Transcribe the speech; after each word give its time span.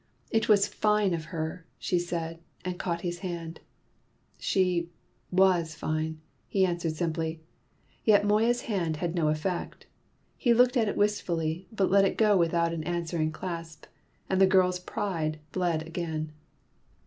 "It 0.31 0.49
was 0.49 0.65
fine 0.65 1.13
of 1.13 1.25
her!" 1.25 1.63
she 1.77 1.99
said, 1.99 2.39
and 2.65 2.79
caught 2.79 3.01
his 3.01 3.19
hand. 3.19 3.59
"She 4.39 4.89
was 5.29 5.75
fine," 5.75 6.19
he 6.47 6.65
answered 6.65 6.93
simply. 6.93 7.41
Yet 8.03 8.25
Moya's 8.25 8.61
hand 8.63 8.97
had 8.97 9.13
no 9.13 9.27
effect. 9.27 9.85
He 10.37 10.55
looked 10.55 10.75
at 10.75 10.87
it 10.89 10.97
wistfully, 10.97 11.67
but 11.71 11.91
let 11.91 12.03
it 12.03 12.17
go 12.17 12.35
without 12.35 12.73
an 12.73 12.83
answering 12.83 13.31
clasp. 13.31 13.85
And 14.27 14.41
the 14.41 14.47
girl's 14.47 14.79
pride 14.79 15.37
bled 15.51 15.85
again. 15.85 16.31